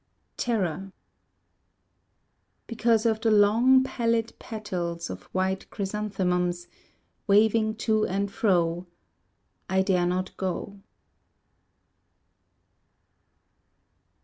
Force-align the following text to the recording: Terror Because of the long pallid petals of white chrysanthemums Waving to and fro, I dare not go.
Terror 0.35 0.93
Because 2.65 3.05
of 3.05 3.21
the 3.21 3.29
long 3.29 3.83
pallid 3.83 4.33
petals 4.39 5.11
of 5.11 5.25
white 5.25 5.69
chrysanthemums 5.69 6.67
Waving 7.27 7.75
to 7.75 8.07
and 8.07 8.31
fro, 8.31 8.87
I 9.69 9.83
dare 9.83 10.07
not 10.07 10.35
go. 10.37 10.79